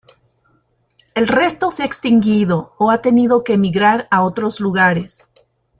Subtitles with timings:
[1.13, 5.29] El resto se ha extinguido o ha tenido que emigrar a otros lugares.